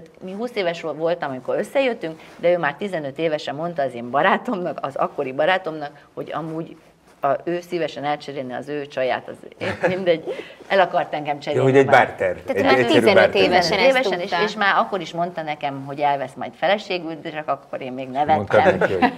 [0.00, 4.10] tehát mi 20 éves voltam, amikor összejöttünk, de ő már 15 évesen mondta az én
[4.10, 6.76] barátomnak, az akkori barátomnak, hogy amúgy
[7.20, 9.36] a, ő szívesen elcserélni az ő csaját, az
[9.94, 10.24] mindegy,
[10.68, 11.70] el akart engem cserélni.
[11.70, 12.36] Hogy egy bárter.
[12.36, 13.42] Tehát egy már 15 bárter.
[13.42, 17.48] évesen, évesen és, és, már akkor is mondta nekem, hogy elvesz majd feleségül, de csak
[17.48, 18.76] akkor én még nevettem.
[18.78, 19.12] Neki, hogy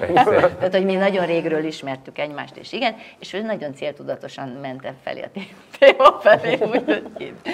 [0.58, 5.20] Tehát, hogy mi nagyon régről ismertük egymást, és igen, és ő nagyon céltudatosan ment felé
[5.20, 5.30] a
[5.78, 6.58] téma felé.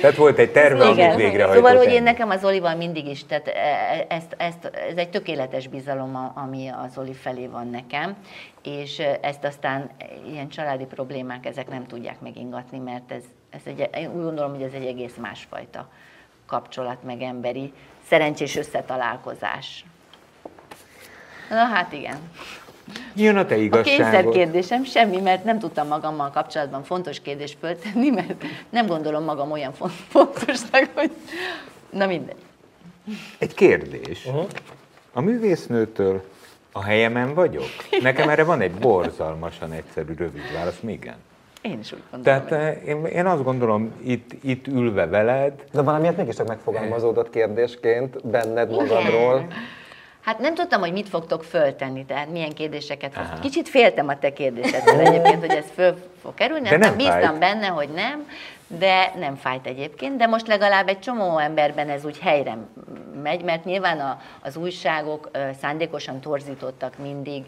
[0.00, 1.10] Tehát volt egy terve, igen.
[1.10, 1.64] amit végrehajtott.
[1.64, 5.10] Szóval, hogy én nekem az Olival mindig is, tehát e- e- ezt, ezt, ez egy
[5.10, 8.16] tökéletes bizalom, ami az Oli felé van nekem,
[8.62, 9.90] és ezt aztán
[10.32, 13.24] ilyen családi problémák ezek nem tudják megingatni, mert ez,
[13.54, 15.88] ez egy, én úgy gondolom, hogy ez egy egész másfajta
[16.46, 17.72] kapcsolat, meg emberi
[18.08, 19.84] szerencsés összetalálkozás.
[21.50, 22.18] Na hát igen.
[23.14, 24.00] Jön a te igazságod.
[24.00, 29.24] A kényszer kérdésem semmi, mert nem tudtam magammal kapcsolatban fontos kérdést föltenni, mert nem gondolom
[29.24, 29.72] magam olyan
[30.08, 31.10] fontosnak, hogy...
[31.90, 32.42] Na mindegy.
[33.38, 34.24] Egy kérdés.
[34.26, 34.46] Uh-huh.
[35.12, 36.24] A művésznőtől
[36.72, 37.68] a helyemen vagyok?
[38.02, 41.16] Nekem erre van egy borzalmasan egyszerű, rövid válasz, igen.
[41.64, 42.46] Én is úgy gondolom.
[42.46, 45.64] Tehát én, én azt gondolom, itt, itt ülve veled...
[45.72, 49.36] De valamiért mégiscsak megfogalmazódott kérdésként benned magadról.
[49.36, 49.52] Igen.
[50.20, 53.38] Hát nem tudtam, hogy mit fogtok föltenni, tehát milyen kérdéseket fog.
[53.40, 57.38] Kicsit féltem a te kérdésedről egyébként, hogy ez föl fog kerülni, de nem bíztam fájt.
[57.38, 58.26] benne, hogy nem,
[58.66, 62.56] de nem fájt egyébként, de most legalább egy csomó emberben ez úgy helyre
[63.22, 67.44] megy, mert nyilván a, az újságok szándékosan torzítottak mindig,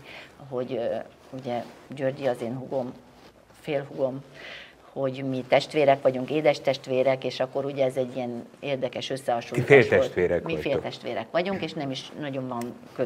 [0.49, 0.81] hogy
[1.31, 2.93] ugye Györgyi az én hugom,
[3.67, 4.25] félhugom,
[4.93, 9.99] hogy mi testvérek vagyunk, édes testvérek, és akkor ugye ez egy ilyen érdekes összehasonlítás Fél
[9.99, 13.05] testvérek Mi fél testvérek vagyunk, és nem is nagyon van kö...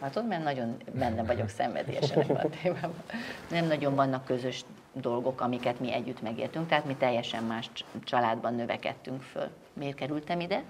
[0.00, 3.02] Látod, mert nagyon benne vagyok szenvedélyesen ebben a témában.
[3.50, 7.70] Nem nagyon vannak közös dolgok, amiket mi együtt megértünk, tehát mi teljesen más
[8.04, 9.48] családban növekedtünk föl.
[9.72, 10.62] Miért kerültem ide?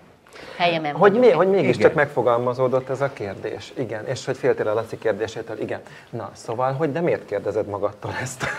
[0.56, 3.72] Helyemen hogy, mi, hogy mégiscsak megfogalmazódott ez a kérdés.
[3.76, 5.60] Igen, és hogy féltél a Laci kérdésétől.
[5.60, 5.80] Igen.
[6.10, 8.44] Na, szóval, hogy de miért kérdezed magadtól ezt?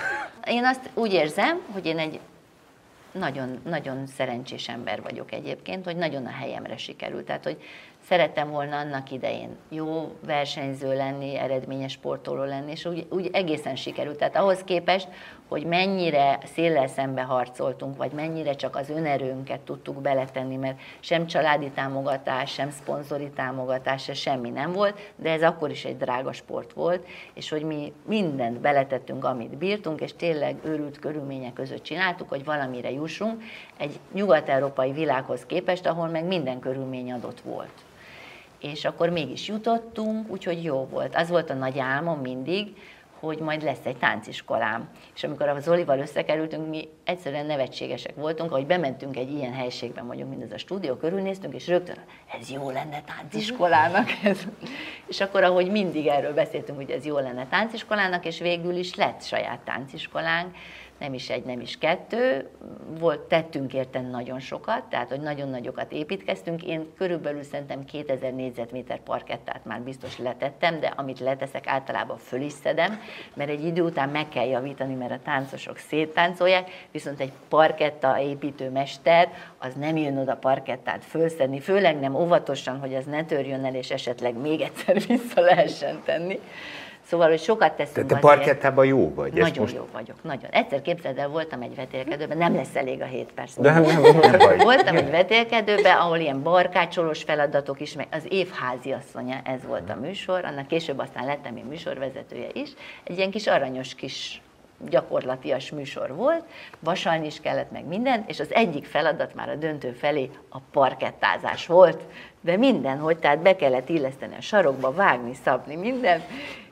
[0.45, 2.19] Én azt úgy érzem, hogy én egy
[3.11, 7.25] nagyon, nagyon szerencsés ember vagyok egyébként, hogy nagyon a helyemre sikerült.
[7.25, 7.57] Tehát, hogy
[8.07, 14.17] szerettem volna annak idején jó versenyző lenni, eredményes sportoló lenni, és úgy, úgy egészen sikerült.
[14.17, 15.07] Tehát ahhoz képest,
[15.47, 21.69] hogy mennyire széllel szembe harcoltunk, vagy mennyire csak az önerőnket tudtuk beletenni, mert sem családi
[21.69, 26.73] támogatás, sem szponzori támogatás, se semmi nem volt, de ez akkor is egy drága sport
[26.73, 32.45] volt, és hogy mi mindent beletettünk, amit bírtunk, és tényleg őrült körülmények között csináltuk, hogy
[32.45, 33.43] valamire jussunk
[33.77, 37.83] egy nyugat-európai világhoz képest, ahol meg minden körülmény adott volt
[38.61, 41.15] és akkor mégis jutottunk, úgyhogy jó volt.
[41.15, 42.75] Az volt a nagy álmom mindig,
[43.21, 44.89] hogy majd lesz egy tánciskolám.
[45.15, 50.29] És amikor a Zolival összekerültünk, mi egyszerűen nevetségesek voltunk, ahogy bementünk egy ilyen helységben, mondjuk,
[50.29, 51.97] mint ez a stúdió, körülnéztünk, és rögtön,
[52.39, 54.07] ez jó lenne tánciskolának.
[54.23, 54.43] Ez.
[55.07, 59.23] és akkor, ahogy mindig erről beszéltünk, hogy ez jó lenne tánciskolának, és végül is lett
[59.23, 60.55] saját tánciskolánk,
[61.01, 62.49] nem is egy, nem is kettő,
[62.99, 66.63] volt, tettünk érten nagyon sokat, tehát hogy nagyon nagyokat építkeztünk.
[66.63, 72.51] Én körülbelül szerintem 2000 négyzetméter parkettát már biztos letettem, de amit leteszek, általában föl is
[72.51, 72.99] szedem,
[73.33, 78.69] mert egy idő után meg kell javítani, mert a táncosok széttáncolják, viszont egy parketta építő
[78.69, 83.75] mester, az nem jön oda parkettát fölszedni, főleg nem óvatosan, hogy az ne törjön el,
[83.75, 86.39] és esetleg még egyszer vissza lehessen tenni.
[87.11, 89.33] Szóval, hogy sokat teszünk Tehát te parkettában jó vagy?
[89.33, 89.75] Nagyon most...
[89.75, 90.49] jó vagyok, nagyon.
[90.51, 93.59] Egyszer képzeld el, voltam egy vetélkedőben, nem lesz elég a hét perc.
[93.59, 94.61] De nem, nem, nem vagy.
[94.61, 98.51] Voltam egy vetélkedőben, ahol ilyen barkácsolós feladatok is, meg az év
[98.97, 102.69] asszonya, ez volt a műsor, annak később aztán lettem én műsorvezetője is.
[103.03, 104.41] Egy ilyen kis aranyos kis
[104.89, 106.43] gyakorlatias műsor volt,
[106.79, 111.65] vasalni is kellett meg minden, és az egyik feladat már a döntő felé a parkettázás
[111.65, 112.01] volt,
[112.41, 116.21] de minden, hogy tehát be kellett illeszteni a sarokba, vágni, szabni, minden,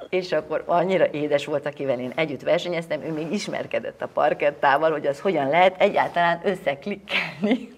[0.09, 5.05] és akkor annyira édes volt, akivel én együtt versenyeztem, ő még ismerkedett a parkettával, hogy
[5.05, 7.69] az hogyan lehet egyáltalán összeklikkelni.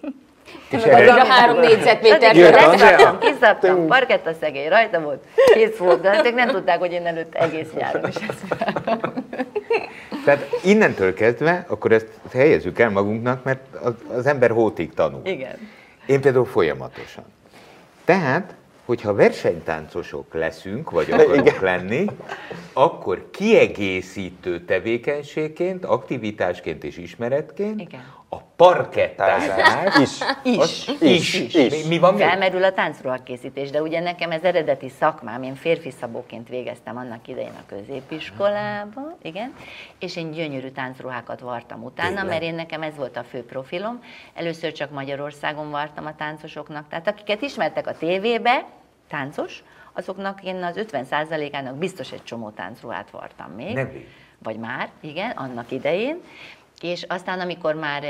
[0.70, 2.36] És ez a három négyzetméter.
[2.36, 7.36] Leszaktam, kiszabtam, parketta szegély rajta volt, kész volt, de ezek nem tudták, hogy én előtt
[7.36, 8.44] egész nyáron is ezt
[10.26, 15.22] Tehát innentől kezdve, akkor ezt helyezzük el magunknak, mert az, az ember hótig tanul.
[15.24, 15.70] Igen.
[16.06, 17.24] Én például folyamatosan.
[18.06, 18.54] Tehát
[18.86, 21.64] hogyha versenytáncosok leszünk, vagy akarunk Igen.
[21.64, 22.06] lenni,
[22.74, 28.20] akkor kiegészítő tevékenységként, aktivitásként és ismeretként Igen.
[28.34, 30.20] A parkettázás is.
[30.44, 30.88] Is.
[31.00, 31.34] Is.
[31.34, 31.54] is.
[31.54, 31.84] is.
[31.84, 36.98] Mi, van Felmerül a táncruhakészítés, de ugye nekem ez eredeti szakmám, én férfi szabóként végeztem
[36.98, 39.54] annak idején a középiskolába, igen,
[40.00, 42.26] és én gyönyörű táncruhákat vartam utána, Tényleg?
[42.26, 44.04] mert én nekem ez volt a fő profilom.
[44.34, 48.66] Először csak Magyarországon vartam a táncosoknak, tehát akiket ismertek a tévébe,
[49.08, 49.64] táncos,
[49.94, 53.74] azoknak én az 50%-ának biztos egy csomó táncruhát vartam még.
[53.74, 53.92] Nem.
[54.44, 56.22] Vagy már, igen, annak idején.
[56.82, 58.04] És aztán, amikor már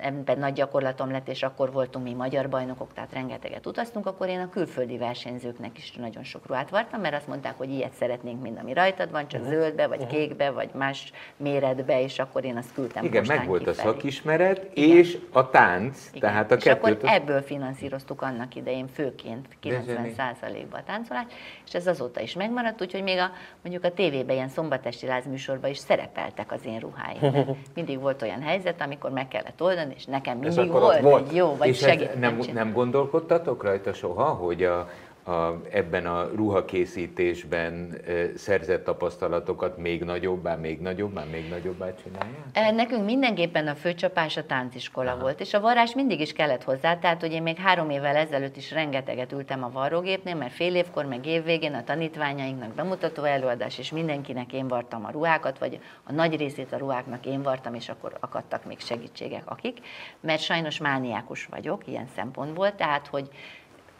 [0.00, 4.40] ebben nagy gyakorlatom lett, és akkor voltunk mi magyar bajnokok, tehát rengeteget utaztunk, akkor én
[4.40, 8.58] a külföldi versenyzőknek is nagyon sok ruhát vartam, mert azt mondták, hogy ilyet szeretnénk, mint
[8.58, 9.56] ami rajtad van, csak uh-huh.
[9.56, 10.12] zöldbe, vagy uh-huh.
[10.12, 14.96] kékbe, vagy más méretbe, és akkor én azt küldtem Igen, meg volt a szakismeret, Igen.
[14.96, 16.20] és a tánc, Igen.
[16.20, 17.02] tehát a és kettőt...
[17.02, 21.28] akkor ebből finanszíroztuk annak idején főként 90%-ba a táncolást,
[21.66, 23.30] és ez azóta is megmaradt, úgyhogy még a,
[23.62, 27.46] mondjuk a tévében ilyen szombatesti lázműsorban is szerepeltek az én ruháim.
[27.74, 31.56] Mindig volt olyan helyzet, amikor meg kellett oldani, és nekem mindig volt, volt egy jó,
[31.56, 32.18] vagy és segít.
[32.20, 34.88] Nem, nem gondolkodtatok rajta soha, hogy a,
[35.22, 38.00] a, ebben a ruhakészítésben
[38.36, 42.74] szerzett tapasztalatokat még nagyobbá, még nagyobbá, még nagyobbá csinálják?
[42.74, 45.20] Nekünk mindenképpen a főcsapás a tánciskola Aha.
[45.20, 48.56] volt, és a varrás mindig is kellett hozzá, tehát hogy én még három évvel ezelőtt
[48.56, 53.90] is rengeteget ültem a varrógépnél, mert fél évkor, meg évvégén a tanítványainknak bemutató előadás, és
[53.90, 58.16] mindenkinek én vartam a ruhákat, vagy a nagy részét a ruháknak én vartam, és akkor
[58.20, 59.78] akadtak még segítségek akik,
[60.20, 63.28] mert sajnos mániákus vagyok ilyen szempontból, tehát hogy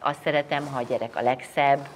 [0.01, 1.87] azt szeretem, ha a gyerek a legszebb,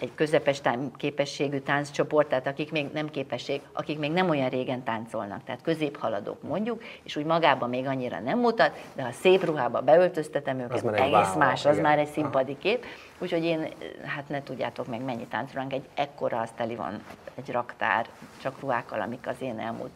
[0.00, 0.60] egy közepes
[0.96, 6.42] képességű tánccsoport, tehát akik még nem képesség, akik még nem olyan régen táncolnak, tehát középhaladók
[6.42, 10.92] mondjuk, és úgy magában még annyira nem mutat, de ha szép ruhába beöltöztetem őket, az
[10.92, 11.84] egész wow, más, az igen.
[11.84, 12.84] már egy színpadi kép.
[13.18, 13.68] Úgyhogy én,
[14.04, 17.02] hát ne tudjátok meg mennyi táncruhánk, egy ekkora az teli van,
[17.34, 18.06] egy raktár,
[18.42, 19.92] csak ruhákkal, amik az én elmúlt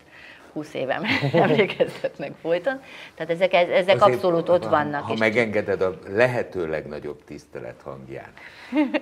[0.55, 2.81] 20 évem emlékeztetnek folyton.
[3.15, 5.03] Tehát ezek, ezek Azért, abszolút ott vannak.
[5.03, 8.33] Ha és megengeded a lehető legnagyobb tisztelet hangján,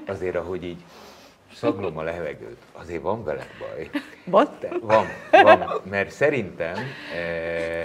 [0.06, 0.84] azért, ahogy így
[1.54, 3.90] szaglom a levegőt, azért van veled baj.
[4.24, 4.48] Van?
[4.80, 6.74] Van, van, mert szerintem,
[7.14, 7.82] eh,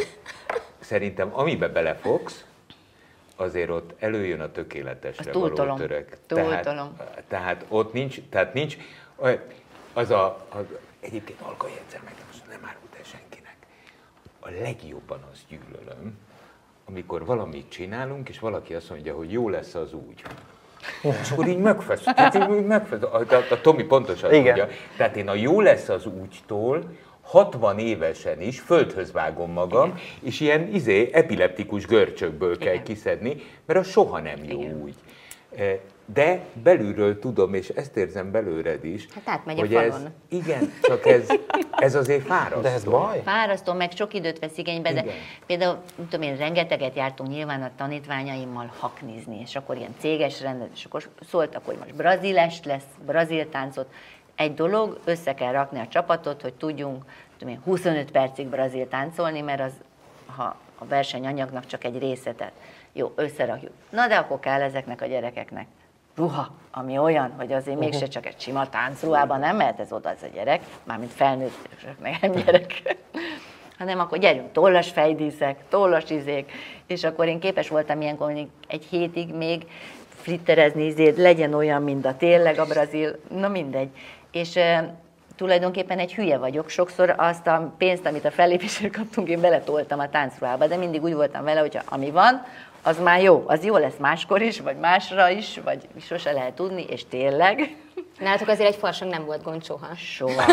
[0.80, 2.46] szerintem amibe belefogsz,
[3.36, 6.18] azért ott előjön a tökéletesre a való török.
[6.28, 6.70] Tehát,
[7.28, 8.78] tehát ott nincs, tehát nincs,
[9.94, 10.64] az a, az,
[11.00, 12.14] egyébként Alkai egyszer meg
[14.48, 16.18] a legjobban azt gyűlölöm,
[16.86, 20.22] amikor valamit csinálunk, és valaki azt mondja, hogy jó lesz az úgy.
[21.22, 22.04] És akkor így megfesz.
[22.04, 23.02] Tehát így megfesz.
[23.02, 24.44] A, a, a Tomi pontosan Igen.
[24.44, 24.68] mondja.
[24.98, 26.84] Tehát én a jó lesz az úgytól
[27.22, 30.00] 60 évesen is földhöz vágom magam, Igen.
[30.22, 32.86] és ilyen izé, epileptikus görcsökből kell Igen.
[32.86, 34.82] kiszedni, mert az soha nem jó Igen.
[34.82, 34.96] úgy.
[36.14, 41.28] De belülről tudom, és ezt érzem belőled is, hát hogy a ez, igen, csak ez,
[41.72, 42.62] ez azért fárasztó.
[42.62, 43.22] De ez baj?
[43.26, 45.06] Fárasztó, meg sok időt vesz igénybe, igen.
[45.06, 45.12] de
[45.46, 45.78] például,
[46.10, 51.04] tudom én, rengeteget jártunk nyilván a tanítványaimmal haknizni, és akkor ilyen céges rendet, és akkor
[51.30, 53.88] szóltak, hogy most brazilest lesz, brazil táncot.
[54.36, 57.04] Egy dolog, össze kell rakni a csapatot, hogy tudjunk
[57.38, 59.74] tudom én, 25 percig brazil táncolni, mert az,
[60.26, 62.52] ha a versenyanyagnak csak egy részletet.
[62.98, 63.72] Jó, összerakjuk.
[63.90, 65.68] Na de akkor kell ezeknek a gyerekeknek
[66.16, 70.24] ruha, ami olyan, hogy azért mégse csak egy sima táncruhában nem mehet ez oda az
[70.24, 71.70] a gyerek, mármint felnőtt,
[72.22, 72.96] nem gyerek,
[73.78, 76.52] hanem akkor gyerünk, tollas fejdíszek, tollas izék,
[76.88, 78.34] és akkor én képes voltam ilyenkor
[78.68, 79.66] egy hétig még
[80.10, 83.90] flitterezni izét, legyen olyan, mint a tényleg a brazil, na mindegy.
[84.32, 84.96] És e,
[85.36, 86.70] tulajdonképpen egy hülye vagyok.
[86.70, 91.14] Sokszor azt a pénzt, amit a fellépésért kaptunk, én beletoltam a táncruhába, de mindig úgy
[91.14, 92.46] voltam vele, hogy ami van,
[92.82, 96.86] az már jó, az jó lesz máskor is, vagy másra is, vagy sose lehet tudni,
[96.90, 97.76] és tényleg.
[98.20, 99.88] Nálatok azért egy farsang nem volt gond soha.
[99.96, 100.44] Soha.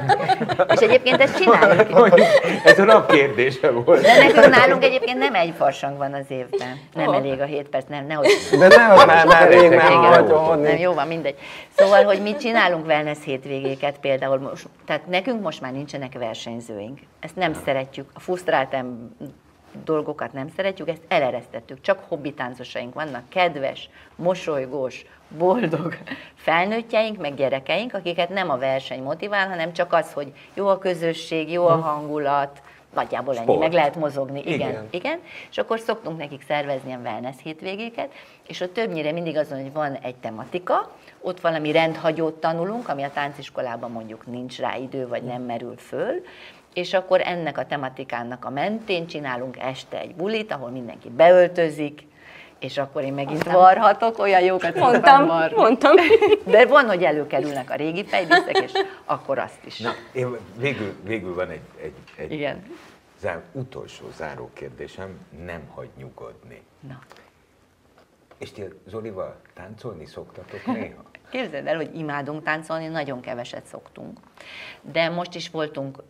[0.74, 2.20] és egyébként ezt csináljuk.
[2.64, 4.00] Ez a nap kérdése volt.
[4.00, 6.80] De nekünk nálunk egyébként nem egy farsang van az évben.
[6.94, 7.16] Nem oh.
[7.16, 8.26] elég a hét perc, nem, nehogy.
[8.58, 10.24] De nehogy már, már rég már
[10.58, 11.38] Nem, jó van, mindegy.
[11.76, 16.98] Szóval, hogy mi csinálunk wellness hétvégéket például most, tehát nekünk most már nincsenek versenyzőink.
[17.20, 18.10] Ezt nem szeretjük.
[18.14, 19.16] A fusztráltem
[19.84, 21.80] dolgokat nem szeretjük, ezt eleresztettük.
[21.80, 25.96] Csak hobbitáncosaink vannak, kedves, mosolygós, boldog
[26.34, 31.50] felnőttjeink, meg gyerekeink, akiket nem a verseny motivál, hanem csak az, hogy jó a közösség,
[31.50, 31.80] jó a hm.
[31.80, 32.62] hangulat,
[32.96, 33.58] nagyjából ennyi, Sport.
[33.58, 34.40] meg lehet mozogni.
[34.40, 35.18] Igen, igen, igen.
[35.50, 38.12] És akkor szoktunk nekik szervezni a wellness hétvégéket,
[38.46, 43.10] és a többnyire mindig azon, hogy van egy tematika, ott valami rendhagyót tanulunk, ami a
[43.10, 46.22] tánciskolában mondjuk nincs rá idő, vagy nem merül föl,
[46.76, 52.06] és akkor ennek a tematikának a mentén csinálunk este egy bulit, ahol mindenki beöltözik,
[52.58, 53.60] és akkor én megint Mondtam.
[53.60, 55.94] varhatok, olyan jókat mondtam, mondtam.
[56.44, 58.72] De van, hogy előkerülnek a régi fejdíszek, és
[59.04, 59.78] akkor azt is.
[59.78, 62.62] Na, én végül, végül van egy, egy, egy Igen.
[63.20, 66.62] Zár, utolsó záró kérdésem, nem hagy nyugodni.
[66.88, 66.98] Na.
[68.38, 71.02] És ti Zolival táncolni szoktatok néha?
[71.30, 74.18] Képzeld el, hogy imádunk táncolni, nagyon keveset szoktunk.
[74.80, 76.02] De most is voltunk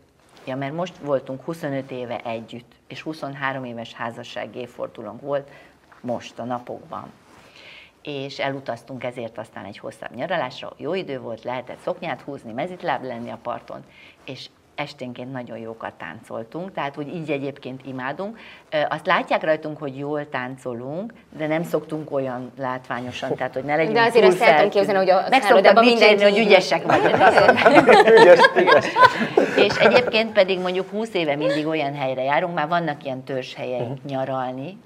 [0.46, 5.50] Ja, mert most voltunk 25 éve együtt, és 23 éves házasság évfordulónk volt
[6.00, 7.12] most a napokban.
[8.02, 13.30] És elutaztunk ezért aztán egy hosszabb nyaralásra, jó idő volt, lehetett szoknyát húzni, mezitláb lenni
[13.30, 13.84] a parton,
[14.24, 18.38] és esténként nagyon jókat táncoltunk, tehát hogy így egyébként imádunk.
[18.88, 23.94] Azt látják rajtunk, hogy jól táncolunk, de nem szoktunk olyan látványosan, tehát hogy ne legyünk
[23.94, 27.16] De azért azt el képzelni, hogy a Meg szoktak dicsérni, hogy ügyesek vagyunk.
[28.20, 28.86] ügyes, ügyes.
[29.56, 34.78] És egyébként pedig mondjuk 20 éve mindig olyan helyre járunk, már vannak ilyen törzshelyeink nyaralni,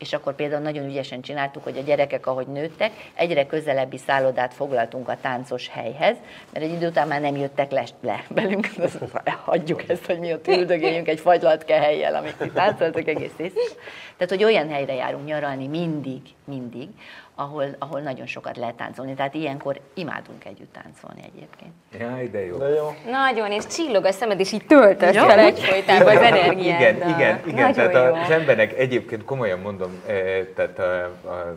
[0.00, 5.08] és akkor például nagyon ügyesen csináltuk, hogy a gyerekek, ahogy nőttek, egyre közelebbi szállodát foglaltunk
[5.08, 6.16] a táncos helyhez,
[6.52, 8.68] mert egy idő után már nem jöttek le, le belünk,
[9.44, 13.60] hagyjuk ezt, hogy mi ott üldögéljünk egy fagylalt kehelyjel, amit mi táncoltuk egész éjszaka.
[14.16, 16.88] Tehát, hogy olyan helyre járunk nyaralni mindig, mindig,
[17.40, 19.14] ahol, ahol nagyon sokat lehet táncolni.
[19.14, 21.72] Tehát ilyenkor imádunk együtt táncolni egyébként.
[21.98, 22.56] Jaj, de jó.
[22.56, 22.94] De jó.
[23.10, 26.80] Nagyon, és csillog a szemed, és így töltesz fel egyfolytában az energiát.
[26.80, 27.54] Igen, igen, igen.
[27.54, 28.22] Nagyon tehát jó.
[28.22, 31.56] az embernek egyébként komolyan mondom, eh, tehát a, a,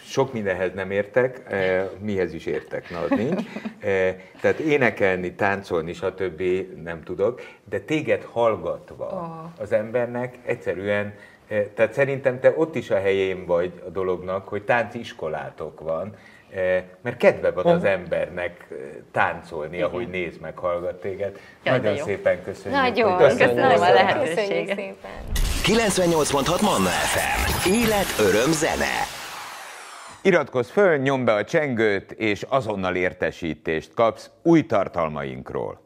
[0.00, 3.42] sok mindenhez nem értek, eh, mihez is értek, na az nincs.
[3.78, 6.42] Eh, tehát énekelni, táncolni, stb.
[6.84, 9.62] nem tudok, de téged hallgatva oh.
[9.62, 11.14] az embernek egyszerűen
[11.74, 16.14] tehát szerintem te ott is a helyén vagy a dolognak, hogy tánciskolátok van,
[16.50, 18.76] eh, mert kedve van az embernek eh,
[19.12, 19.88] táncolni, Igen.
[19.88, 21.38] ahogy néz meg, hallgat téged.
[21.64, 22.80] Jaj, Nagyon szépen köszönjük.
[22.80, 24.76] Nagyon, köszönöm, köszönöm a lehetőséget.
[24.76, 25.20] szépen.
[25.62, 27.70] 98.6 Manna FM.
[27.70, 29.16] Élet, öröm, zene.
[30.22, 35.80] Iratkozz föl, nyomd be a csengőt, és azonnal értesítést kapsz új tartalmainkról.